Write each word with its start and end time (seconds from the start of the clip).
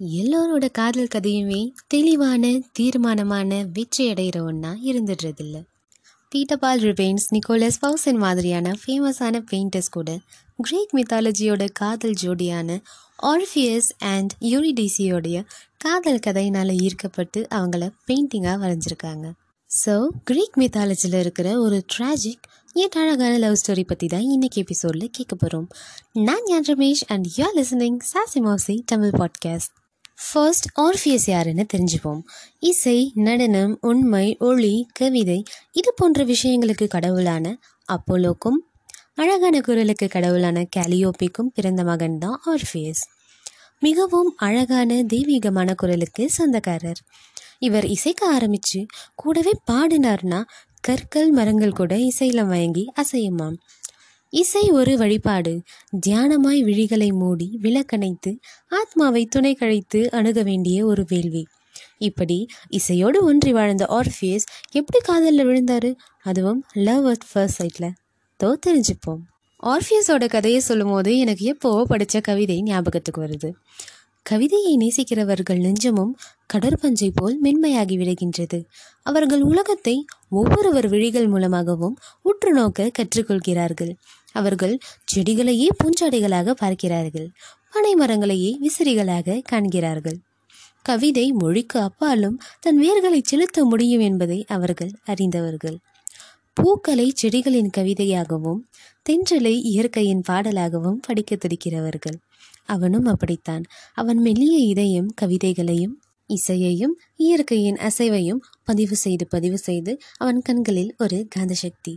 எல்லோரோட 0.00 0.70
காதல் 0.70 1.08
கதையுமே 1.14 1.72
தெளிவான 1.86 2.60
தீர்மானமான 2.72 3.66
வெற்றி 3.72 4.12
அடைகிற 4.12 4.42
ஒன்றா 4.42 4.76
இருந்துடுறதில்ல. 4.84 5.64
பீட்டர் 6.28 6.58
பால் 6.58 6.80
ரிபெயின்ஸ் 6.80 7.26
நிக்கோலஸ் 7.30 7.78
பவுசன் 7.82 8.16
மாதிரியான 8.16 8.72
ஃபேமஸான 8.86 9.42
பெயிண்டர்ஸ் 9.50 9.90
கூட 9.90 10.18
கிரேக் 10.56 10.94
மித்தாலஜியோட 10.94 11.68
காதல் 11.72 12.14
ஜோடியான 12.22 12.78
ஆர்ஃபியஸ் 13.22 13.90
அண்ட் 13.98 14.32
யூரிடிசியோடைய 14.40 15.44
காதல் 15.78 16.18
கதையினால் 16.18 16.68
ஈர்க்கப்பட்டு 16.68 17.46
அவங்கள 17.54 17.90
பெயிண்டிங்காக 18.06 18.60
வரைஞ்சிருக்காங்க. 18.64 19.32
ஸோ 19.84 20.08
கிரீக் 20.24 20.56
மித்தாலஜியில் 20.56 21.18
இருக்கிற 21.18 21.60
ஒரு 21.60 21.84
ட்ராஜிக் 21.98 22.46
ஏன் 22.72 22.96
அழகான 22.96 23.38
லவ் 23.38 23.58
ஸ்டோரி 23.60 23.84
பற்றி 23.86 24.06
தான் 24.06 24.20
இன்னைக்கு 24.20 24.60
எபிசோடில் 24.60 25.10
கேட்க 25.10 25.34
போகிறோம் 25.34 25.68
நான் 26.12 26.42
ஞான் 26.46 26.68
Ramesh 26.68 27.04
and 27.06 27.26
you 27.36 27.44
are 27.44 27.56
listening 27.56 28.00
சாசிமோசி 28.12 28.82
Tamil 28.86 29.10
podcast 29.10 29.78
first 30.28 30.66
Orpheus 30.80 31.26
யாருன்னு 31.26 31.66
தெரிஞ்சுப்போம். 31.74 32.20
இசை 32.58 33.12
நடனம் 33.14 33.78
உண்மை 33.80 34.36
ஒளி 34.38 34.86
கவிதை 34.92 35.42
இது 35.72 35.92
போன்ற 35.96 36.24
விஷயங்களுக்கு 36.24 36.86
கடவுளான 36.86 37.56
அப்போலோக்கும் 37.88 38.58
அழகான 39.14 39.60
குரலுக்கு 39.60 40.08
கடவுளான 40.08 40.66
கேலியோப்பிக்கும் 40.76 41.50
பிறந்த 41.54 41.84
மகன் 41.84 42.18
தான் 42.18 42.40
ஆர்ஃபியஸ். 42.46 43.02
மிகவும் 43.78 44.34
அழகான 44.36 45.02
தெய்வீகமான 45.02 45.74
குரலுக்கு 45.74 46.30
சொந்தக்காரர். 46.30 47.00
இவர் 47.58 47.86
இசைக்க 47.86 48.26
ஆரம்பித்து 48.26 48.86
கூடவே 49.14 49.52
பாடினார்னா 49.70 50.42
கற்கள் 50.80 51.30
மரங்கள் 51.30 51.72
கூட 51.72 51.98
இசையில் 51.98 52.44
மயங்கி 52.44 52.84
அசையுமாம். 53.02 53.56
இசை 54.32 54.70
ஒரு 54.70 54.96
வழிபாடு. 54.96 55.52
தியானமாய் 56.06 56.60
விழிகளை 56.66 57.08
மூடி 57.12 57.58
விளக்கணைத்து 57.62 58.30
ஆத்மாவை 58.68 59.26
துணை 59.26 59.54
கழித்து 59.54 60.10
அணுக 60.10 60.42
வேண்டிய 60.42 60.86
ஒரு 60.86 61.04
வேள்வி. 61.08 61.46
இப்படி 61.98 62.46
இசையோடு 62.70 63.18
ஒன்றி 63.20 63.52
வாழ்ந்த 63.52 63.86
ஆர்ஃபியஸ் 63.90 64.46
எப்படி 64.70 64.98
காதலில் 64.98 65.46
விழுந்தாரு? 65.46 65.90
அதுவும் 66.22 66.64
லவ் 66.72 67.06
அட் 67.06 67.26
ஃபர்ஸ்ட் 67.32 67.62
சைட்டில் 67.62 67.90
தோ 68.40 68.50
தெரிஞ்சுப்போம். 68.66 69.22
ஆர்ஃபியஸோட 69.62 70.28
கதையை 70.28 70.60
சொல்லும்போது 70.60 71.18
எனக்கு 71.18 71.44
எப்போவோ 71.46 71.82
படித்த 71.82 72.20
கவிதை 72.20 72.62
ஞாபகத்துக்கு 72.62 73.22
வருது. 73.22 73.50
கவிதையை 74.22 74.72
நேசிக்கிறவர்கள் 74.76 75.60
நெஞ்சமும் 75.60 76.16
கடற்பஞ்சை 76.54 77.10
போல் 77.14 77.36
மென்மையாகி 77.42 77.94
விடுகின்றது 78.00 78.58
அவர்கள் 79.02 79.42
உலகத்தை 79.42 79.94
ஒவ்வொருவர் 80.28 80.88
விழிகள் 80.88 81.28
மூலமாகவும் 81.28 81.96
உற்று 82.22 82.52
நோக்க 82.52 82.90
கற்றுக்கொள்கிறார்கள். 82.98 83.92
அவர்கள் 84.32 84.78
செடிகளையே 85.14 85.68
பூஞ்சாடைகளாக 85.78 86.50
பார்க்கிறார்கள். 86.50 87.28
பனை 87.72 87.94
மரங்களையே 87.94 88.52
விசிறிகளாக 88.60 89.40
காண்கிறார்கள். 89.42 90.18
கவிதை 90.82 91.32
மொழிக்கு 91.32 91.80
அப்பாலும் 91.80 92.40
தன் 92.60 92.78
வேர்களை 92.82 93.20
செலுத்த 93.22 93.64
முடியும் 93.64 94.00
என்பதை 94.00 94.44
அவர்கள் 94.48 94.92
அறிந்தவர்கள். 95.04 95.78
பூக்களை 96.52 97.12
செடிகளின் 97.22 97.70
கவிதையாகவும் 97.76 98.60
தென்றலை 99.06 99.54
இயற்கையின் 99.62 100.22
பாடலாகவும் 100.28 100.98
படிக்க 101.06 101.36
துடிக்கிறவர்கள். 101.36 102.18
அவனும் 102.64 103.04
அப்படித்தான். 103.04 103.64
அவன் 103.94 104.18
மெல்லிய 104.18 104.58
இதயம் 104.58 105.10
கவிதைகளையும் 105.20 105.94
இசையையும் 106.30 106.94
இயற்கையின் 107.16 107.76
அசைவையும் 107.76 108.42
பதிவு 108.64 108.96
செய்து 108.96 109.26
பதிவு 109.26 109.58
செய்து 109.58 109.92
அவன் 110.16 110.40
கண்களில் 110.40 110.94
ஒரு 110.98 111.26
காந்த 111.28 111.54
சக்தி 111.54 111.94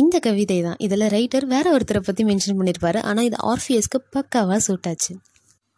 இந்த 0.00 0.16
கவிதை 0.26 0.58
தான். 0.66 0.78
இதில் 0.86 1.06
ரைட்டர் 1.14 1.46
வேற 1.52 1.66
ஒருத்தரை 1.76 2.00
பற்றி 2.06 2.22
மென்ஷன் 2.30 2.58
பண்ணியிருப்பாரு 2.58 3.00
ஆனால் 3.10 3.28
இது 3.28 3.38
ஆர்ஃபியஸ்க்கு 3.52 3.98
பக்காவாக 4.16 4.60
சூட்டாச்சு 4.66 5.12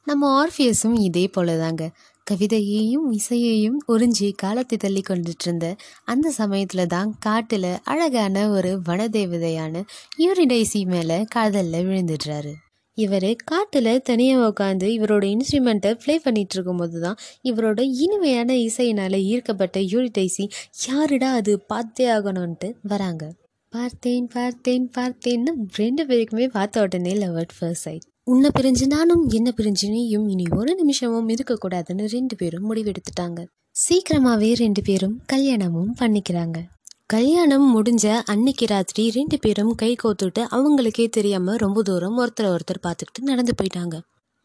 நம்ம 0.06 0.28
ஆர்ஃபியஸும் 0.42 0.96
இதே 1.08 1.24
போல 1.34 1.56
தாங்க. 1.62 1.84
கவிதையையும் 2.26 3.06
இசையையும் 3.18 3.78
உறிஞ்சி 3.92 4.28
காலத்தை 4.42 4.76
தள்ளி 4.84 5.02
கொண்டுட்டு 5.08 5.46
இருந்த 5.46 5.66
அந்த 6.12 6.28
சமயத்தில் 6.38 6.90
தான் 6.94 7.10
காட்டில் 7.26 7.70
அழகான 7.92 8.46
ஒரு 8.56 8.70
வனதேவதையான 8.88 9.82
யூரிடைசி 10.24 10.80
மேலே 10.92 11.18
காதலில் 11.34 11.86
விழுந்துடுறாரு. 11.88 12.52
இவர் 12.98 13.28
காட்டில் 13.50 13.92
தனியாக 14.08 14.46
உட்காந்து 14.50 14.86
இவரோட 14.96 15.24
இன்ஸ்ட்ருமெண்ட்டை 15.34 15.92
ப்ளே 16.02 16.14
பண்ணிட்டு 16.24 16.56
இருக்கும்போது 16.56 16.98
தான் 17.06 17.20
இவரோட 17.50 17.80
இனிமையான 18.04 18.56
இசையினால் 18.68 19.18
ஈர்க்கப்பட்ட 19.32 19.78
யூரிடைசி 19.92 20.46
யாருடா 20.86 21.30
அது 21.40 21.54
பார்த்தே 21.72 22.06
ஆகணும்ன்ட்டு 22.16 22.70
வராங்க. 22.92 23.22
பார்த்தேன் 23.72 24.24
பார்த்தேன் 24.34 24.86
பார்த்தேன்னு 24.96 25.50
ரெண்டு 25.76 26.02
பேருக்குமே 26.06 26.46
பார்த்த 26.48 26.82
உடனே 26.82 27.12
லவ் 27.14 27.36
அட் 27.36 27.54
ஃபர்ஸ்ட் 27.58 27.84
சைட் 27.84 28.06
உன்னை 28.24 28.48
பிரிஞ்சு 28.56 28.86
நானும் 28.86 29.22
என்ன 29.28 29.48
பிரிஞ்சு 29.56 29.86
நீயும் 29.88 30.26
இனி 30.28 30.46
ஒரு 30.56 30.72
நிமிஷமும் 30.74 31.28
இருக்கக்கூடாதுன்னு 31.28 32.04
ரெண்டு 32.06 32.34
பேரும் 32.36 32.66
முடிவெடுத்துட்டாங்க. 32.70 33.40
சீக்கிரமாகவே 33.76 34.50
ரெண்டு 34.54 34.82
பேரும் 34.82 35.14
கல்யாணமும் 35.26 35.92
பண்ணிக்கிறாங்க. 36.00 36.58
கல்யாணம் 37.06 37.68
முடிஞ்ச 37.76 38.06
அன்னைக்கு 38.32 38.66
ராத்திரி 38.66 39.04
ரெண்டு 39.10 39.38
பேரும் 39.38 39.72
கை 39.74 39.92
கோத்துட்டு 40.02 40.44
அவங்களுக்கே 40.56 41.06
தெரியாமல் 41.08 41.56
ரொம்ப 41.56 41.82
தூரம் 41.82 42.18
ஒருத்தர் 42.18 42.52
ஒருத்தர் 42.54 42.84
பார்த்துக்கிட்டு 42.86 43.30
நடந்து 43.30 43.54
போயிட்டாங்க. 43.62 43.96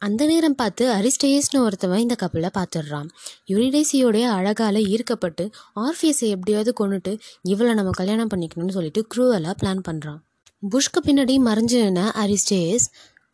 அந்த 0.05 0.25
நேரம் 0.25 0.55
பார்த்து 0.55 0.83
அரிஸ்டேயஸ்னு 0.95 1.59
ஒருத்தவன் 1.66 2.01
இந்த 2.03 2.16
கப்பலை 2.16 2.49
பார்த்துடுறான். 2.57 3.07
யுரிடேசியோடைய 3.51 4.25
அழகால் 4.38 4.79
ஈர்க்கப்பட்டு 4.93 5.43
ஆர்ஃபியஸை 5.75 6.27
எப்படியாவது 6.35 6.71
கொண்டுட்டு 6.79 7.11
இவளை 7.43 7.73
நம்ம 7.73 7.91
கல்யாணம் 7.91 8.31
பண்ணிக்கணும்னு 8.33 8.75
சொல்லிட்டு 8.77 9.03
க்ரூவலாக 9.13 9.55
பிளான் 9.61 9.81
பண்ணுறான் 9.89 10.19
புஷ்க்கு 10.63 11.01
பின்னாடி 11.07 11.38
மறைஞ்சுன 11.47 12.03
அரிஸ்டேயஸ் 12.23 12.85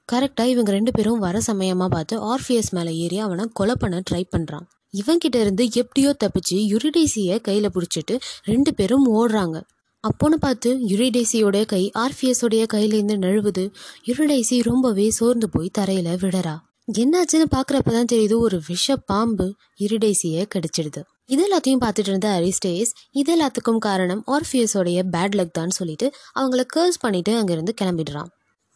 கரெக்டாக 0.09 0.53
இவங்க 0.53 0.71
ரெண்டு 0.71 0.91
பேரும் 0.91 1.19
வர 1.19 1.39
சமயமாக 1.49 1.89
பார்த்து 1.95 2.15
ஆர்ஃபியஸ் 2.31 2.71
மேலே 2.77 2.93
ஏறி 2.97 3.19
அவனை 3.19 3.43
கொலை 3.53 3.75
பண்ண 3.75 3.99
ட்ரை 4.09 4.23
பண்ணுறான் 4.35 4.65
இவன்கிட்ட 4.93 5.37
இருந்து 5.39 5.65
எப்படியோ 5.81 6.09
தப்பிச்சு 6.23 6.57
யுரிடேசியை 6.71 7.35
கையில் 7.41 7.73
பிடிச்சிட்டு 7.75 8.15
ரெண்டு 8.43 8.71
பேரும் 8.73 9.05
ஓடுறாங்க. 9.17 9.57
அப்போன்னு 10.03 10.37
பார்த்து 10.45 10.69
யுரிடேசியோட 10.91 11.57
கை 11.65 11.81
ஆர்ஃபியஸோடைய 12.03 12.63
கையிலேருந்து 12.73 13.15
நழுவுது. 13.25 13.63
யுரிடேசி 14.07 14.57
ரொம்பவே 14.69 15.07
சோர்ந்து 15.09 15.47
போய் 15.49 15.75
தரையில் 15.79 16.11
விடறா 16.23 16.55
என்னாச்சுன்னு 16.99 17.47
பார்க்குறப்ப 17.55 17.89
தான் 17.91 18.09
தெரியுது 18.11 18.35
ஒரு 18.37 18.57
விஷ 18.67 18.95
பாம்பு 19.11 19.45
யுரிடேசியை 19.79 20.43
கடிச்சிடுது. 20.53 21.01
இது 21.25 21.43
எல்லாத்தையும் 21.47 21.81
பார்த்துட்டு 21.83 22.11
இருந்த 22.11 22.29
அரிஸ்டேஸ் 22.39 22.91
இது 23.11 23.31
எல்லாத்துக்கும் 23.35 23.81
காரணம் 23.87 24.23
ஆர்ஃபியஸோடைய 24.27 25.01
பேட் 25.13 25.37
லக் 25.39 25.57
தான் 25.59 25.75
சொல்லிட்டு 25.77 26.07
அவங்கள 26.39 26.63
கேர்ஸ் 26.75 26.99
பண்ணிட்டு 26.99 27.33
அங்கேருந்து 27.41 27.75
கிளம்பிடுறான். 27.81 28.31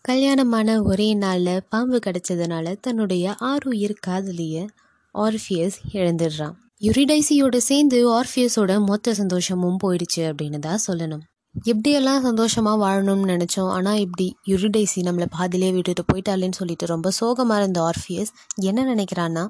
கல்யாணமான 0.05 0.77
ஒரே 0.83 1.09
நாளில் 1.13 1.63
பாம்பு 1.69 1.99
கிடைச்சதுனால 2.05 2.75
தன்னுடைய 2.79 3.35
ஆறுயிர் 3.51 3.95
காதலிய 4.07 4.67
ஆர்ஃபியஸ் 5.15 5.79
இழந்துடுறான். 5.93 6.55
யுரிடைசியோட 6.85 7.57
சேர்ந்து 7.67 7.97
ஆர்ஃபியஸோட 8.15 8.71
மொத்த 8.87 9.13
சந்தோஷமும் 9.19 9.77
போயிடுச்சு 9.83 10.21
அப்படின்னு 10.29 10.59
தான் 10.65 10.81
சொல்லணும். 10.85 11.21
எப்படியெல்லாம் 11.55 12.23
சந்தோஷமாக 12.25 12.77
வாழணும்னு 12.81 13.27
நினச்சோம் 13.33 13.69
ஆனால் 13.75 13.99
இப்படி 14.05 14.25
யுரிடைசி 14.51 14.99
நம்மளை 15.07 15.27
பாதிலே 15.35 15.69
விட்டுட்டு 15.75 16.03
போயிட்டாலேன்னு 16.09 16.57
சொல்லிட்டு 16.59 16.89
ரொம்ப 16.93 17.11
சோகமாக 17.19 17.59
இருந்த 17.61 17.79
ஆர்ஃபியஸ் 17.89 18.31
என்ன 18.69 18.85
நினைக்கிறான்னா 18.91 19.43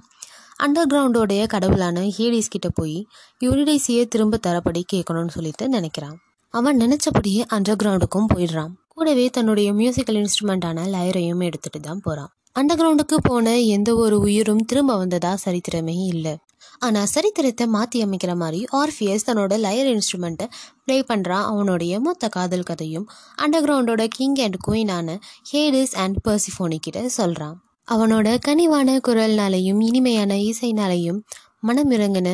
அண்டர் 0.66 0.90
கிரவுண்டோடைய 0.92 1.42
கடவுளான 1.54 2.06
ஹேடிஸ் 2.18 2.54
கிட்ட 2.56 2.70
போய் 2.80 2.98
யுரிடைசியை 3.42 4.04
திரும்ப 4.14 4.40
தரப்படி 4.48 4.84
கேட்கணும்னு 4.94 5.36
சொல்லிட்டு 5.38 5.66
நினைக்கிறான். 5.78 6.16
அவன் 6.54 6.80
நினச்சபடியே 6.84 7.42
அண்டர் 7.56 7.82
கிரவுண்டுக்கும் 7.82 8.32
போயிடுறான். 8.34 8.74
கூடவே 8.94 9.28
தன்னுடைய 9.38 9.70
மியூசிக்கல் 9.82 10.20
இன்ஸ்ட்ருமெண்ட்டான 10.22 10.88
லயரையும் 10.96 11.46
எடுத்துகிட்டு 11.50 11.88
தான் 11.90 12.04
போகிறான் 12.06 12.32
அண்டர் 12.60 12.78
கிரவுண்டுக்கு 12.80 13.18
போன 13.30 13.56
எந்த 13.78 13.90
ஒரு 14.04 14.18
உயிரும் 14.26 14.66
திரும்ப 14.70 14.92
வந்ததா 15.02 15.32
சரித்திரமே 15.46 15.96
இல்லை. 16.14 16.34
ஆனால் 16.80 17.10
சரித்திரத்தை 17.14 17.68
மாற்றி 17.68 18.00
அமைக்கிற 18.04 18.34
மாதிரி 18.36 18.62
ஆர்ஃபியஸ் 18.82 19.28
தன்னோட 19.28 19.54
லயர் 19.66 19.90
இன்ஸ்ட்ருமெண்ட்டை 19.94 20.48
ப்ளே 20.86 20.98
பண்ணுறான் 21.10 21.46
அவனுடைய 21.52 22.00
மொத்த 22.00 22.30
காதல் 22.30 22.68
கதையும். 22.70 23.08
அண்டர் 23.42 23.66
கிரவுண்டோட 23.66 24.06
கிங் 24.18 24.40
அண்ட் 24.46 24.60
குயினான 24.68 25.18
ஹேடிஸ் 25.52 25.96
அண்ட் 25.96 26.20
பர்சிஃபோனிக்கிட்ட 26.28 27.06
சொல்கிறான் 27.20 27.56
அவனோட 27.88 28.28
கனிவான 28.48 29.00
குரல்னாலையும் 29.08 29.82
இனிமையான 29.82 30.34
இசைனாலையும் 30.50 31.20
மனமிறங்கின 31.68 32.30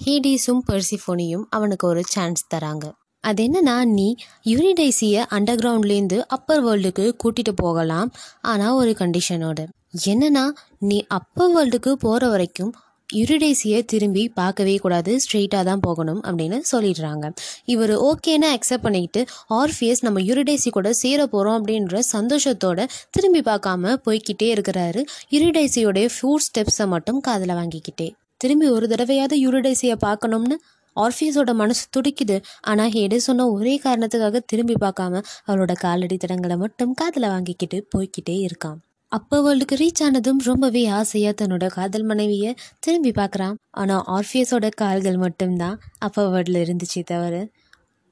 ஹேடிஸும் 0.00 0.62
பர்சிஃபோனியும் 0.68 1.44
அவனுக்கு 1.48 1.86
ஒரு 1.86 2.02
சான்ஸ் 2.06 2.42
தராங்க. 2.54 2.84
அது 3.24 3.40
என்னன்னா 3.46 3.74
நீ 3.96 4.06
யூனிடைசியை 4.50 5.22
அண்டர் 5.36 5.60
கிரவுண்ட்லேருந்து 5.62 6.18
அப்பர் 6.36 6.62
வேர்ல்டுக்கு 6.66 7.04
கூட்டிகிட்டு 7.22 7.52
போகலாம். 7.56 8.08
ஆனால் 8.42 8.72
ஒரு 8.72 8.92
கண்டிஷனோட 9.00 9.58
என்னன்னா 10.06 10.44
நீ 10.88 10.98
அப்பர் 11.08 11.52
வேர்ல்டுக்கு 11.56 11.92
போகிற 12.04 12.28
வரைக்கும் 12.28 12.72
யுரிடேசியை 13.18 13.78
திரும்பி 13.84 14.22
பார்க்கவே 14.40 14.74
கூடாது. 14.76 15.12
ஸ்ட்ரெயிட்டாக 15.22 15.64
தான் 15.68 15.82
போகணும் 15.86 16.20
அப்படின்னு 16.28 16.58
சொல்லிடுறாங்க. 16.72 17.26
இவர் 17.64 17.94
ஓகேன்னு 18.08 18.48
அக்செப்ட் 18.56 18.86
பண்ணிக்கிட்டு 18.86 19.22
ஆர்ஃபியஸ் 19.60 20.02
நம்ம 20.06 20.20
யுரிடேசி 20.20 20.70
கூட 20.70 20.92
சேர 21.02 21.26
போகிறோம் 21.26 21.56
அப்படின்ற 21.58 22.00
சந்தோஷத்தோட 22.14 22.86
திரும்பி 23.10 23.40
பார்க்காம 23.40 23.94
போய்கிட்டே 24.06 24.48
இருக்கிறாரு. 24.56 25.02
யுரிடேசியோடைய 25.36 26.08
ஃபுட் 26.16 26.44
ஸ்டெப்ஸை 26.48 26.86
மட்டும் 26.86 27.20
காதில் 27.20 27.54
வாங்கிக்கிட்டே. 27.60 28.08
திரும்பி 28.36 28.68
ஒரு 28.68 28.86
தடவையாவது 28.92 29.38
யுரிடேசியை 29.46 29.96
பார்க்கணும்னு 30.06 30.58
ஆர்ஃபியஸோட 30.96 31.50
மனசு 31.54 31.84
துடிக்குது. 31.96 32.36
ஆனால் 32.60 32.92
ஹேடு 32.94 33.16
சொன்ன 33.16 33.48
ஒரே 33.48 33.74
காரணத்துக்காக 33.84 34.40
திரும்பி 34.46 34.76
பார்க்காம 34.84 35.22
அவளோட 35.48 35.72
காலடி 35.84 36.16
தடங்களை 36.16 36.56
மட்டும் 36.56 36.94
காதில் 36.94 37.32
வாங்கிக்கிட்டு 37.34 37.80
போய்கிட்டே 37.94 38.36
இருக்கான். 38.48 38.78
அப்போ 39.12 39.36
வேர்ல்டுக்கு 39.40 39.76
ரீச் 39.76 40.00
ஆனதும் 40.02 40.40
ரொம்பவே 40.44 40.82
ஆசையாக 40.88 41.32
தன்னோட 41.40 41.66
காதல் 41.66 42.04
மனைவியை 42.04 42.50
திரும்பி 42.78 43.10
பார்க்குறான் 43.10 43.56
ஆனால் 43.70 44.04
ஆர்ஃபியஸோட 44.06 44.68
கால்கள் 44.76 45.16
மட்டும்தான் 45.16 45.76
அப்போ 45.98 46.22
வேர்ல்டில் 46.26 46.60
இருந்துச்சு 46.64 47.00
தவிர 47.04 47.34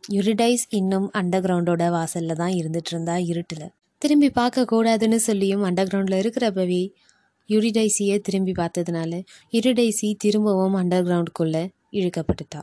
யுரிடைஸ் 0.08 0.64
இன்னும் 0.70 1.06
அண்டர் 1.14 1.44
கிரவுண்டோட 1.44 1.84
வாசலில் 1.90 2.34
தான் 2.34 2.54
இருந்துட்டு 2.60 2.90
இருந்தா 2.90 3.16
இருட்டில். 3.30 3.66
திரும்பி 4.02 4.30
பார்க்கக்கூடாதுன்னு 4.30 5.20
சொல்லியும் 5.20 5.62
அண்டர் 5.64 5.90
கிரவுண்டில் 5.92 6.20
இருக்கிறப்பவே 6.22 6.82
யுரிடைசியை 7.50 8.16
திரும்பி 8.20 8.52
பார்த்ததுனால 8.52 9.12
யுரிடைசி 9.52 10.10
திரும்பவும் 10.16 10.76
அண்டர் 10.76 11.06
கிரவுண்டுக்குள்ளே 11.08 11.64
இழுக்கப்பட்டுட்டா. 11.92 12.60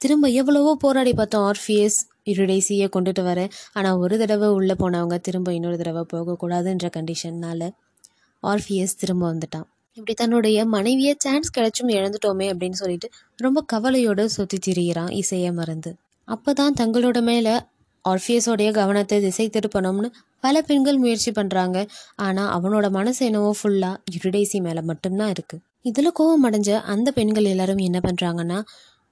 திரும்ப 0.00 0.28
எவ்வளவோ 0.40 0.72
போராடி 0.80 1.12
பார்த்தோம் 1.12 1.46
ஆர்ஃபியஸ் 1.46 2.00
இருடைசியை 2.26 2.86
கொண்டுட்டு 2.96 3.22
வர. 3.28 3.40
ஆனால் 3.78 4.00
ஒரு 4.02 4.16
தடவை 4.18 4.48
உள்ளே 4.58 4.76
போனவங்க 4.82 5.18
திரும்ப 5.28 5.52
இன்னொரு 5.58 5.78
தடவை 5.82 6.04
போகக்கூடாதுன்ற 6.12 6.88
கண்டிஷன்னால் 6.96 7.68
ஆர்ஃபியஸ் 8.42 8.98
திரும்ப 9.02 9.24
வந்துட்டான். 9.32 9.66
இப்படி 9.96 10.14
தன்னுடைய 10.14 10.58
மனைவியை 10.66 11.14
சான்ஸ் 11.18 11.54
கிடைச்சும் 11.56 11.92
இழந்துட்டோமே 11.98 12.46
அப்படின்னு 12.52 12.78
சொல்லிட்டு 12.80 13.08
ரொம்ப 13.38 13.58
கவலையோடு 13.72 14.24
சுற்றி 14.34 14.58
திரிகிறான் 14.66 15.12
இசையை 15.20 15.52
மறந்து. 15.52 15.90
அப்போ 16.28 16.50
தான் 16.52 16.76
தங்களோட 16.80 17.18
மேலே 17.22 17.54
ஆர்ஃபியஸோடைய 18.04 18.70
கவனத்தை 18.70 19.16
திசை 19.20 19.46
திருப்பணும்னு 19.48 20.08
பல 20.44 20.60
பெண்கள் 20.62 21.00
முயற்சி 21.04 21.30
பண்ணுறாங்க 21.30 21.78
ஆனால் 22.16 22.50
அவனோட 22.56 22.86
மனசு 22.90 23.20
என்னவோ 23.28 23.50
ஃபுல்லாக 23.60 24.00
யுரிடைசி 24.14 24.58
மேலே 24.60 24.82
மட்டும்தான் 24.82 25.32
இருக்குது 25.34 25.62
இதில் 25.82 26.16
கோவம் 26.18 26.44
அடைஞ்ச 26.48 26.70
அந்த 26.92 27.08
பெண்கள் 27.10 27.50
எல்லாரும் 27.52 27.82
என்ன 27.86 27.98
பண்ணுறாங்கன்னா 27.98 28.58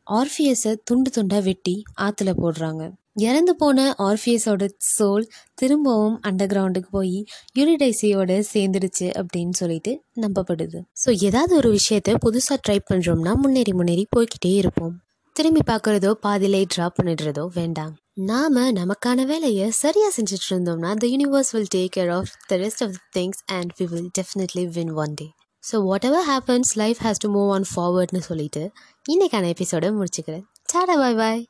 ஆர்ஃபியஸை 0.07 0.73
துண்டு 0.85 1.11
துண்டாக 1.11 1.43
வெட்டி 1.43 1.75
ஆற்றுல 2.01 2.31
போடுறாங்க. 2.41 2.83
இறந்து 3.17 3.53
போன 3.57 3.79
ஆர்ஃபியஸோட 4.07 4.65
சோல் 4.95 5.25
திரும்பவும் 5.55 6.17
அண்டர் 6.29 6.51
கிரவுண்டுக்கு 6.53 6.91
போய் 6.91 7.19
யூனிடைசியோட 7.59 8.39
சேர்ந்துடுச்சு 8.53 9.07
அப்படின்னு 9.21 9.55
சொல்லிட்டு 9.61 9.93
நம்பப்படுது. 10.25 10.79
ஸோ 11.03 11.11
ஏதாவது 11.29 11.53
ஒரு 11.57 11.71
விஷயத்த 11.79 12.17
புதுசாக 12.25 12.59
ட்ரை 12.67 12.79
பண்ணுறோம்னா 12.91 13.35
முன்னேறி 13.43 13.73
முன்னேறி 13.73 14.07
போய்கிட்டே 14.17 14.53
இருப்போம். 14.63 14.95
திரும்பி 15.37 15.63
பார்க்குறதோ 15.71 16.11
பாதியிலே 16.27 16.63
ட்ராப் 16.75 16.99
பண்ணிடுறதோ 16.99 17.45
வேண்டாம். 17.59 17.95
நாம 18.31 18.65
நமக்கான 18.73 19.25
வேலையை 19.31 19.69
சரியாக 19.83 20.11
செஞ்சுட்டு 20.17 20.47
இருந்தோம்னா 20.51 20.91
the 21.03 21.07
universe 21.15 21.51
will 21.55 21.73
take 21.75 21.95
care 21.97 22.13
of 22.19 22.31
the 22.51 22.57
rest 22.57 22.85
of 22.87 22.99
things 23.17 23.41
and 23.57 23.73
we 23.79 23.87
will 23.95 24.11
definitely 24.19 24.65
win 24.77 24.93
one 25.05 25.15
day 25.21 25.27
so 25.65 25.77
whatever 26.11 26.27
happens 26.31 26.71
life 26.83 27.01
has 27.07 27.23
to 27.25 27.31
move 27.39 27.51
on 27.57 27.67
ஃபார்வர்ட்னு 27.73 28.23
சொல்லிட்டு 28.29 28.63
இன்னைக்கான 29.13 29.51
எபிசோட 29.55 29.91
முடிச்சுக்கிறேன். 29.99 30.45
சாடா 30.73 30.97
பாய் 30.97 31.19
பாய் 31.23 31.43